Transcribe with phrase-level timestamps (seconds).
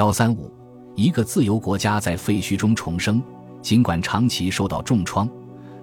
[0.00, 0.50] 幺三五，
[0.94, 3.22] 一个自由国家在废墟中重生，
[3.60, 5.28] 尽管长期受到重创，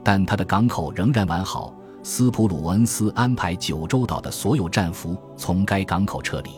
[0.03, 1.71] 但它的港口仍然完好。
[2.01, 6.49] 斯普鲁恩斯安排九州岛的所有战俘从该港口撤离。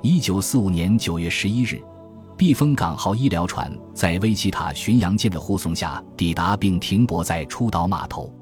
[0.00, 1.82] 一九四五年九月十一日，
[2.34, 8.32] 避风港号医疗船在威奇塔巡洋舰的护送下抵达并停泊在出岛码头。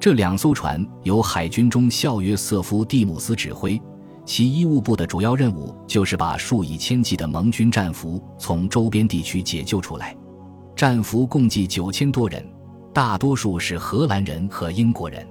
[0.00, 3.80] 这两艘船由海军中校约瑟夫·蒂姆斯指挥，
[4.24, 10.16] 其医务部的主要任务就是把数以千计的盟军战俘从周边地区解救出来。
[10.76, 12.44] 战俘共计九千多人，
[12.92, 15.26] 大多数是荷兰人和英国人。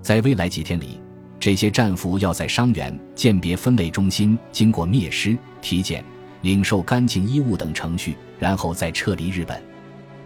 [0.00, 1.00] 在未来几天里，
[1.38, 6.04] 这些战俘要在伤员鉴别分类中心经过灭尸、体检、
[6.40, 9.62] 领受干净衣物等程序，然后再撤离日本。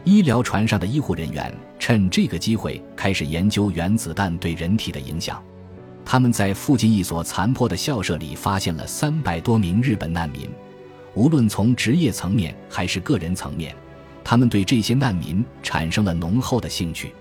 [0.05, 5.43] 医疗船上的医护人员趁这个机会开始研究原子弹对人体的影响。
[6.09, 10.49] 他们在附近一所残破的校舍里发现了三百多名日本难民。
[11.15, 13.75] 无论从职业层面还是个人层面，
[14.23, 17.13] 他们对这些难民产生了浓厚的兴趣。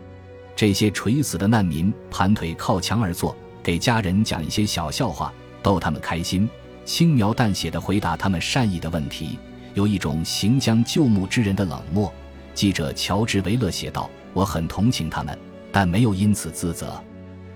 [0.55, 5.33] 这些垂死的难民盘腿靠墙而坐，给家人讲一些小笑话，
[5.63, 6.47] 逗他们开心，
[6.85, 9.39] 轻描淡写地回答他们善意的问题，
[9.73, 12.13] 有一种行将就木之人的冷漠。
[12.53, 15.35] 记者乔治·维勒写道：“我很同情他们，
[15.71, 17.03] 但没有因此自责。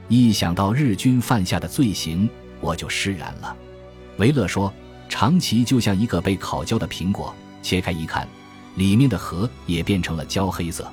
[0.09, 2.29] 一想到日军犯下的罪行，
[2.59, 3.55] 我就释然了。”
[4.17, 4.73] 维勒说
[5.07, 8.27] ：“长崎就像一个被烤焦的苹果，切开一看，
[8.75, 10.91] 里面的核也变成了焦黑色。”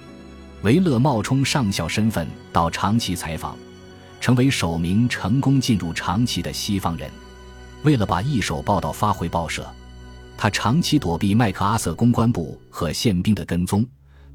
[0.62, 3.56] 维勒冒充上校身份到长崎采访，
[4.20, 7.10] 成为首名成功进入长崎的西方人。
[7.82, 9.68] 为了把一手报道发回报社，
[10.36, 13.86] 他长期躲避麦克阿瑟公关部和宪兵的跟踪。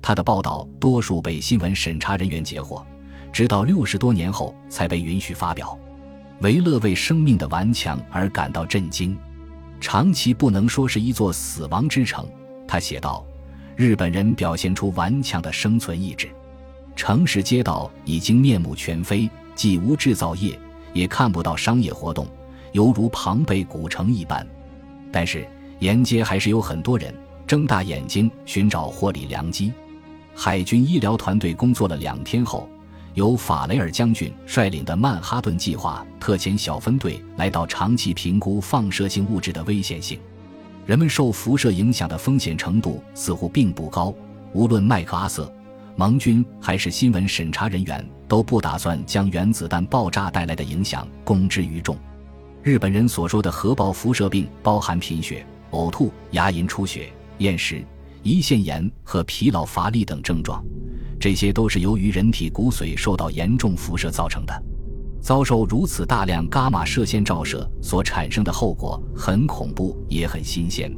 [0.02, 2.86] 他的报道多数被新闻审查人员截获，
[3.32, 5.78] 直到六十多年后才被允许发表。
[6.42, 9.18] 维勒为生命的顽强而感到震惊。
[9.80, 12.28] 长崎不能说是一座死亡之城，
[12.68, 13.26] 他写道。
[13.78, 16.30] 日本人表现出顽强的生存意志，
[16.96, 20.60] 城市街道已经面目全非，既无制造业，
[20.94, 22.28] 也看不到商业活动，
[22.74, 24.46] 犹如庞贝古城一般。
[25.12, 25.48] 但是
[25.80, 27.16] 沿街还是有很多人
[27.48, 29.72] 睁大眼睛寻找获利良机。
[30.36, 32.70] 海军医疗团队工作了两天后，
[33.14, 40.20] 由法雷尔将军率领的曼哈顿计划特遣小分队来到长期评估放射性物质的危险性。
[40.86, 44.14] 人们受辐射影响的风险程度似乎并不高。
[44.54, 45.52] 无论麦克阿瑟、
[45.96, 51.98] 盟军还是新闻审查人员，都不打算将原子弹爆炸带来的影响公之于众。
[52.64, 57.84] 日本人所说的核爆辐射病包含贫血、呕吐、牙龈出血、厌食、
[58.24, 60.64] 胰腺炎和疲劳乏力等症状，
[61.22, 64.64] 这些都是由于人体骨髓受到严重辐射造成的。
[65.22, 70.92] 遭受如此大量伽马射线照射所产生的后果很恐怖，也很新鲜。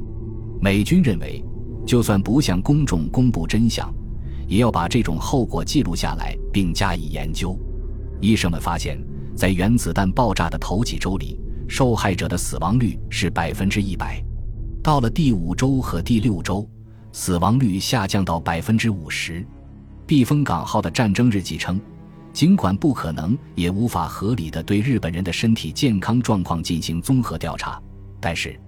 [0.62, 1.44] 美军认为，
[1.86, 3.94] 就算不向公众公布真相，
[4.48, 7.60] 也要把这种后果记录下来并加以研究。
[8.22, 8.98] 医生们发现，
[9.36, 14.24] 在原子弹爆炸的头几周里，受害者的死亡率是百分之一百；
[14.82, 16.66] 到了第五周和第六周，
[17.12, 19.46] 死亡率下降到百分之五十。
[20.06, 21.80] 避风港号的战争日记称。
[22.32, 27.80] 尽管不可能，也无法合理的对日本人的身体健康状况进行综合调查，
[28.20, 28.60] 但是，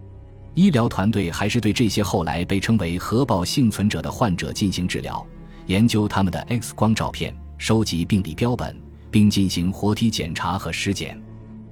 [0.53, 5.25] 医疗团队还是对这些后来被称为核爆幸存者的患者进行治疗，
[5.65, 8.79] 研究他们的 X 光照片，收集病理标本，
[9.09, 11.19] 并进行活体检查和尸检。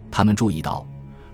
[0.10, 0.84] 他们注意到，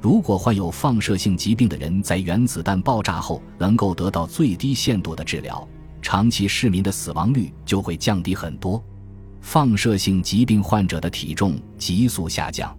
[0.02, 5.66] 如果患有放射性疾病的人在原子弹爆炸后能够得到最低限度的治疗，
[6.02, 8.84] 长期市民的死亡率就会降低很多。
[9.42, 12.78] 放射性疾病患者的体重急速下降。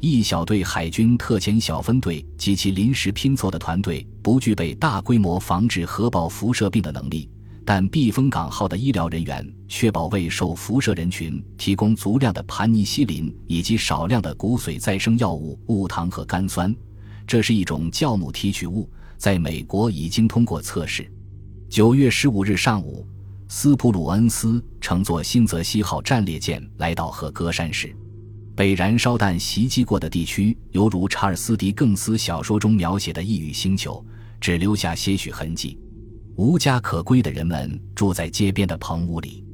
[0.00, 7.28] 一小队海军特遣小分队及其临时拼凑的团队不具备大规模防治核爆辐射病的能力，
[7.66, 16.74] 但避风港号的医疗人员确保为受辐射人群提供足量的盘尼西林以及少量的骨髓再生药物戊糖和甘酸。
[17.26, 18.88] 这是一种酵母提取物，
[19.18, 21.12] 在美国已经通过测试。
[21.70, 23.06] 九月十五日上午。
[23.46, 27.94] 斯普鲁恩斯乘坐新泽西号战列舰来到和歌山市，
[28.56, 34.04] 被燃烧弹袭击过的地区犹如查尔斯·狄更斯小说中描写的异域星球，
[34.40, 35.78] 只留下些许痕迹。
[36.34, 39.44] 无家可归的人们住在街边的棚屋里，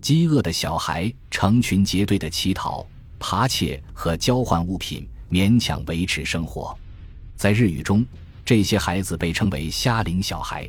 [0.00, 2.84] 饥饿的小孩成群结队的乞讨、
[3.16, 6.76] 扒窃和交换物品，勉强维持生活。
[7.36, 8.04] 在日语中，
[8.44, 10.68] 这些孩子被称为“虾灵小孩”。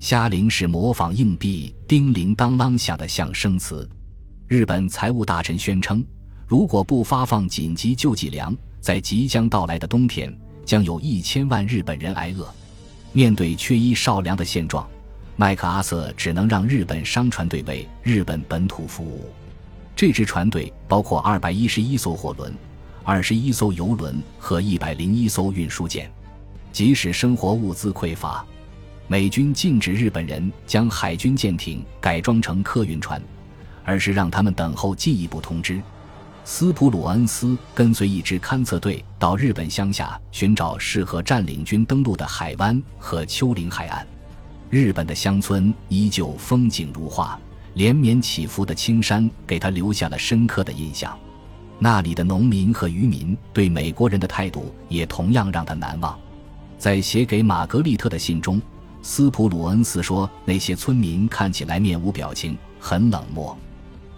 [0.00, 3.86] 虾铃是模仿硬币叮铃当啷响的象声词。
[4.48, 6.02] 日本财务大臣宣称，
[6.46, 12.48] 如果不发放紧急救济粮，在即将到来的冬天，将有一千万日本人挨饿。
[13.12, 14.88] 面对缺衣少粮的现状，
[15.36, 19.28] 麦克阿瑟只能让日本商船队为日本本土服务。
[19.94, 22.50] 这支船队包括二百一十一艘货轮、
[23.04, 26.10] 二十一艘游轮和一百零一艘运输舰。
[26.72, 28.46] 即使生活物资匮乏，
[29.10, 33.20] 美军禁止日本人将海军舰艇改装成客运船，
[33.84, 35.82] 而是让他们等候进一步通知。
[36.44, 44.06] 斯普鲁恩斯跟随一支勘测队到日本乡下寻找适合占领军登陆的海湾和丘陵海岸。
[44.70, 47.36] 日本的乡村依旧风景如画，
[47.74, 51.18] 连绵起伏的青山给他留下了深刻的印象。
[51.80, 56.16] 那里的农民和渔民对美国人的态度也同样让他难忘。
[56.78, 58.62] 在写给玛格丽特的信中，
[59.02, 63.56] 斯普鲁恩斯说：“那些村民看起来面无表情，很冷漠。”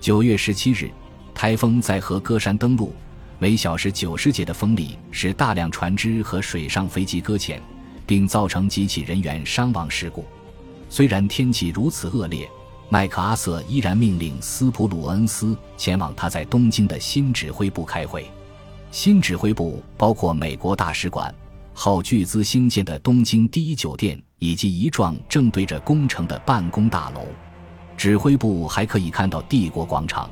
[0.01, 0.91] 九月十七日，
[1.33, 2.93] 台风在和歌山登陆，
[3.39, 7.63] 每小时九十节的风力使大量船只和水上飞机搁浅，
[8.05, 10.25] 并造成几起人员伤亡事故。
[10.89, 12.51] 虽然天气如此恶劣，
[12.89, 18.29] 麦克阿瑟依然命令斯普鲁恩斯前往他在东京的新指挥部开会。
[18.91, 21.33] 新指挥部包括美国大使馆。
[21.75, 27.29] 后巨资兴建的东京第一酒店，以及一幢正对着工程的办公大楼，
[27.97, 30.29] 指挥部还可以看到帝国广场。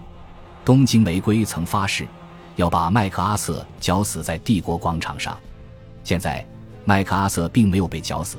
[0.64, 2.08] 东京玫瑰曾发誓
[2.56, 5.38] 要把麦克阿瑟绞死在帝国广场上。
[6.02, 6.44] 现在，
[6.84, 8.38] 麦克阿瑟并没有被绞死，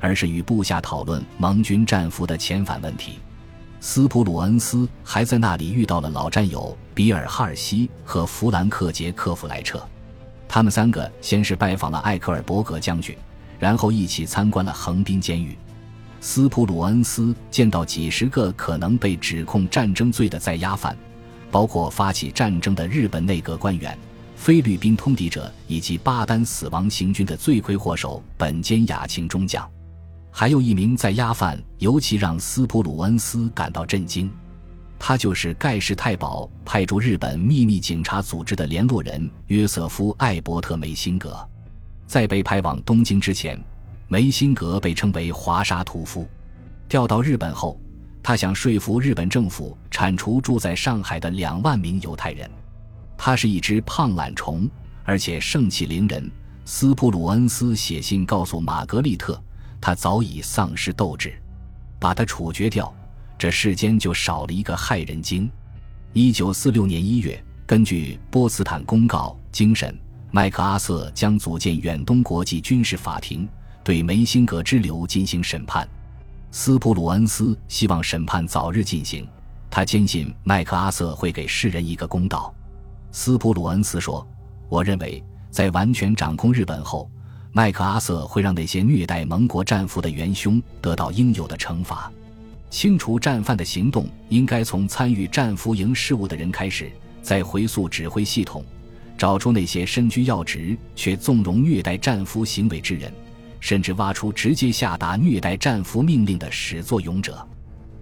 [0.00, 3.18] 而是与部下讨论盟军战俘的遣返问题。
[3.80, 9.82] 斯普鲁恩斯还在那里遇到了老战友比尔·哈尔西和弗兰克·杰克弗莱彻。
[10.46, 13.16] 他们三个先是拜访了艾克尔伯格将军，
[13.58, 15.56] 然后一起参观了横滨监狱。
[16.20, 20.96] 斯普鲁恩斯见到几十个可能被指控战争罪的在押犯，
[21.50, 23.96] 包括发起战争的日本内阁官员、
[24.34, 29.68] 菲律宾通敌者以及巴丹死亡行军的罪魁祸首本间雅庆中将，
[30.30, 34.30] 还有一名在押犯，尤其让斯普鲁恩斯感到震惊。
[34.98, 41.36] 他就是盖世太保派驻日本秘密警察组织的联络人约瑟夫·艾伯特·梅辛格。
[42.06, 43.58] 在被派往东京之前，
[44.08, 46.26] 梅辛格被称为华沙屠夫。
[46.88, 47.80] 调到日本后，
[48.22, 52.48] 他想说服日本政府铲除住在上海的两万名犹太人。
[53.18, 54.68] 他是一只胖懒虫，
[55.04, 56.30] 而且盛气凌人。
[56.64, 59.40] 斯普鲁恩斯写信告诉玛格丽特，
[59.80, 61.32] 他早已丧失斗志，
[61.98, 62.92] 把他处决掉。
[63.38, 65.50] 这世间就少了一个害人精。
[66.12, 69.96] 一九四六年一月，根据波茨坦公告，精神
[70.36, 73.48] 麦克阿瑟将组建远东国际军事法庭，
[73.82, 75.88] 对梅辛格之流进行审判。
[76.50, 79.26] 斯普鲁恩斯希望审判早日进行，
[79.70, 82.54] 他坚信麦克阿瑟会给世人一个公道。
[83.12, 84.28] 斯普鲁恩斯说
[84.68, 87.10] ：“我认为，在完全掌控日本后，
[87.50, 92.12] 麦克阿瑟会让那些虐待盟国战俘的元凶得到应有的惩罚。”
[92.68, 96.92] 清除战犯的行动应该从参与战俘营事务的人开始，
[97.22, 98.62] 再回溯指挥系统，
[99.16, 103.12] 找出那些身居要职却纵容虐待战俘行为之人，
[103.60, 107.46] 甚至挖出直接下达虐待战俘命令的始作俑者。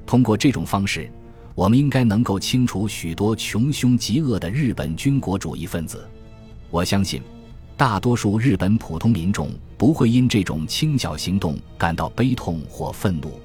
[0.04, 1.10] 通过这种方式，
[1.54, 6.06] 我们应该能够清除许多穷凶极恶的日本军国主义分子。
[6.70, 7.22] 我相信，
[7.76, 13.40] 大多数日本普通民众不会因这种清剿行动感到悲痛或愤怒。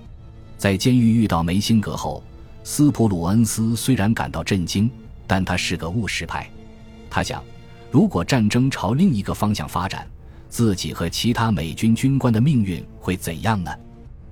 [0.58, 2.24] 在监狱遇到梅辛格后，
[2.64, 4.90] 斯普鲁恩斯虽然感到震惊，
[5.28, 6.50] 但他是个务实派。
[7.10, 7.44] 他想，
[7.92, 10.08] 如果战争朝另一个方向发展，
[10.48, 13.72] 自己和其他美军军官的命运会怎样呢？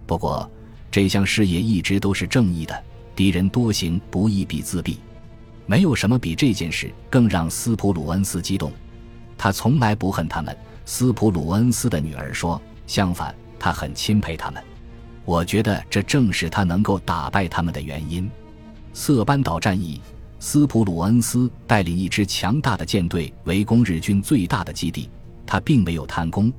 [0.06, 0.50] 不过，
[0.92, 2.84] 这项事业一直都是正义的，
[3.16, 4.98] 敌人多行不义必自毙。
[5.66, 8.72] 没有什么比这件事更让斯普鲁恩斯激动。
[9.38, 10.56] 他从来不恨他们。
[10.86, 14.64] 斯普鲁恩斯的女儿说：“相反，他很钦佩他们。”
[15.26, 18.32] 我觉得这正是他能够打败他们的原因。
[18.94, 20.00] 色班岛战役，
[20.40, 25.10] 斯普鲁恩斯带领一支强大的舰队围攻日军最大的基地。
[25.46, 26.52] 他并没有贪功，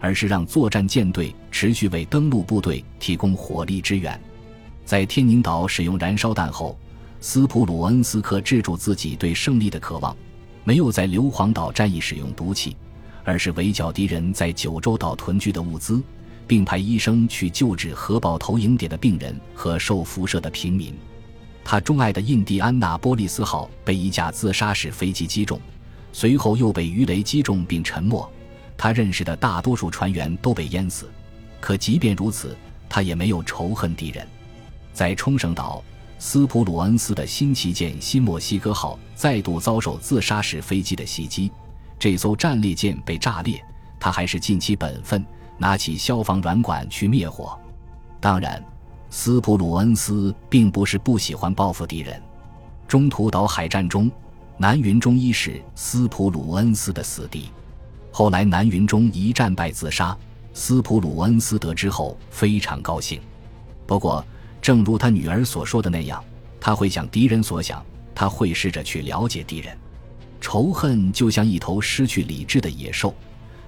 [0.00, 4.20] 而是让作战舰队持续为登陆部队提供火力支援。
[4.84, 6.76] 在天宁岛使用燃烧弹后，
[7.20, 10.16] 斯普鲁恩斯克制住自己对胜利的渴望，
[10.64, 12.76] 没有在硫磺岛战役使用毒气，
[13.24, 16.02] 而是围剿敌人在九州岛屯聚的物资。
[16.44, 20.92] 并派医生去救治核爆投影点的病人和受辐射的平民。
[21.64, 25.60] 他钟爱的印第安纳波利斯号被一架自杀式飞机击中，
[26.12, 28.28] 随后又被鱼雷击中并沉没。
[28.76, 31.08] 他认识的大多数船员都被淹死，
[31.60, 32.56] 可即便如此，
[32.88, 34.26] 他也没有仇恨敌人。
[34.92, 35.82] 在冲绳岛，
[36.18, 41.50] 斯普鲁恩斯的新旗舰新墨西哥号再度遭受自杀式飞机的袭击，
[41.98, 43.64] 这艘战列舰被炸裂，
[44.00, 45.24] 他还是尽其本分。
[45.58, 47.56] 拿起消防软管去灭火。
[48.18, 48.60] 当然，
[49.14, 52.18] 斯普鲁恩斯并不是不喜欢报复敌人。
[52.88, 54.10] 中途岛海战中，
[54.56, 57.50] 南云中一是斯普鲁恩斯的死敌。
[58.10, 60.16] 后来南云中一战败自杀，
[60.54, 63.20] 斯普鲁恩斯得知后非常高兴。
[63.86, 64.24] 不过，
[64.62, 66.24] 正如他女儿所说的那样，
[66.58, 69.76] 他会向敌人所想，他会试着去了解敌人。
[70.40, 73.14] 仇恨就像一头失去理智的野兽，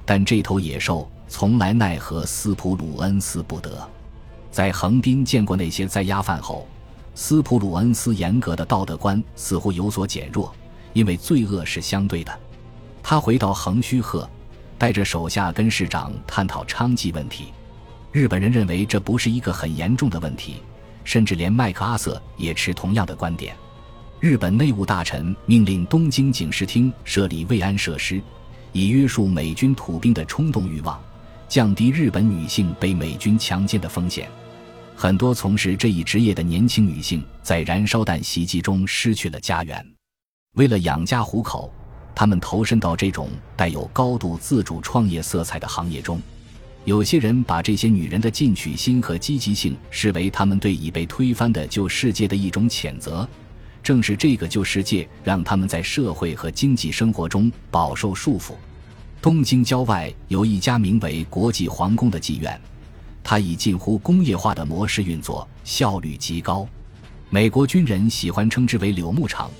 [0.06, 3.86] 但这头野兽从来奈何斯普鲁恩斯不得。
[4.54, 6.68] 在横滨见过那些在押犯后，
[7.16, 10.54] 斯普鲁恩斯严格的道德观似乎有所减弱，
[10.92, 12.32] 因为罪恶是相对的。
[13.02, 14.30] 他回到横须贺，
[14.78, 17.46] 带着手下跟市长探讨娼妓问题。
[18.12, 20.62] 日本人认为这不是一个很严重的问题，
[21.02, 23.56] 甚至连麦克阿瑟也持同样的观点。
[24.20, 28.22] 日本内务大臣命令东京警视厅设立慰安设施，
[28.70, 30.96] 以约束美军土兵的冲动欲望，
[31.48, 34.30] 降低日本女性被美军强奸的风险。
[34.96, 39.84] 很多从事这一职业的年轻女性在燃烧弹袭击中失去了家园，
[40.54, 41.72] 为了养家糊口，
[42.14, 46.20] 她们投身到这种带有高度自主创业色彩的行业中。
[46.84, 53.28] 有些人把这些女人的进取心和积极性视为他们对已被推翻的旧世界的一种谴责。
[53.82, 58.52] 正是这个旧世界让他们在社会和经济生活中饱受束缚。
[59.20, 62.58] 东京郊外有一家名为国际皇宫的妓院。
[63.24, 66.68] 它以近乎工业化的模式运作，效率极高。
[67.30, 69.50] 美国军人喜欢称之为“柳木厂”，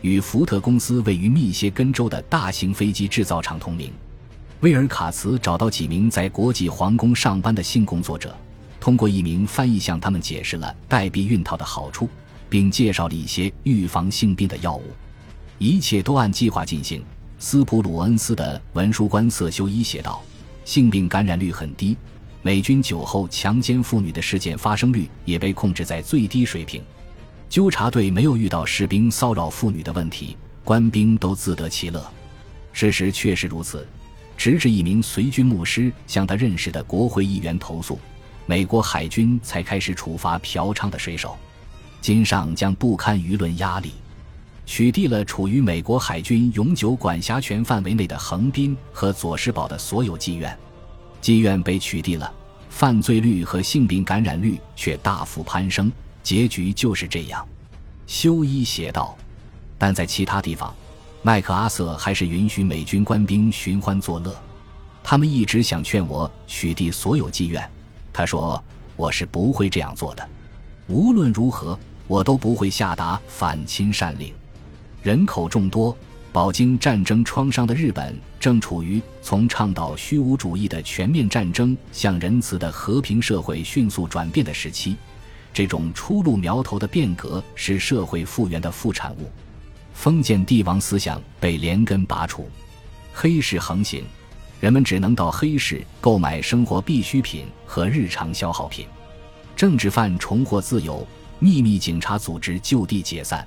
[0.00, 3.92] 与福特公司位于密歇根州的大型飞机制造厂同名。
[4.60, 8.34] 威尔卡茨找到几名在国际皇宫上班的性工作者，
[8.80, 12.08] 通过一名翻译向他们解释了带避孕套的好处，
[12.48, 14.84] 并介绍了一些预防性病的药物。
[15.58, 17.04] 一切都按计划进行。
[17.38, 20.22] 斯普鲁恩斯的文书官色修一写道
[20.64, 21.96] ：“性病感染率很低。”
[22.42, 26.82] 美军酒后强奸妇女的事件发生率也被控制在最低水平，
[27.50, 32.02] 纠察队没有遇到士兵骚扰妇女的问题，官兵都自得其乐。
[32.72, 33.86] 事实确实如此，
[34.38, 37.98] 直至一名随军牧师向他认识的国会议员投诉，
[38.46, 41.36] 美国海军才开始处罚嫖娼的水手。
[42.00, 43.92] 金上将不堪舆论压力，
[44.64, 50.58] 取缔了处于美国海军永久管辖权范围内的横滨和佐世保的所有妓院。
[51.20, 52.32] 妓院被取缔了，
[52.68, 57.46] 犯罪率和性病感染率却大幅攀升，结局就是这样。
[58.06, 59.16] 修一写道。
[59.78, 60.74] 但在其他地方，
[61.22, 64.34] 麦克阿瑟还是允许美军官兵寻欢作乐。
[65.02, 67.66] 他们一直想劝我取缔所有妓院，
[68.12, 68.62] 他说
[68.94, 70.28] 我是不会这样做的。
[70.86, 74.34] 无论如何，我都不会下达反侵善令。
[75.02, 75.96] 人口众多。
[76.32, 84.96] 饱经战争创伤的日本正处于从倡导虚无主义的全面战争向仁慈的和平社会迅速转变的时期，
[85.52, 89.28] 这种初露苗头的变革是社会复原的副产物。
[89.92, 92.48] 封建帝王思想被连根拔除，
[93.12, 94.04] 黑市横行，
[94.60, 98.86] 人们只能到黑市购买生活必需品和日常消耗品。
[99.56, 101.04] 政治犯重获自由，
[101.40, 103.46] 秘密警察组织就地解散，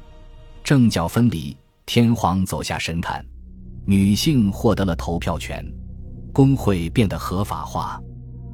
[0.65, 1.55] 政教分离。
[1.85, 3.23] 天皇走下神坛，
[3.85, 5.63] 女性获得了投票权，
[6.31, 8.01] 工会变得合法化，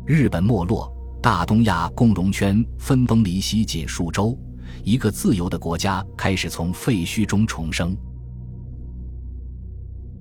[0.05, 4.38] 日本没落，大东亚共荣圈分崩离析仅数周，
[4.83, 7.95] 一个自由的国家开始从废墟中重生。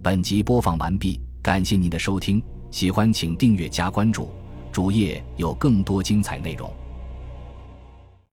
[0.03, 4.29] 本集播放完毕，感谢您的收听，喜欢请订阅加关注，
[4.71, 6.71] 主页有更多精彩内容。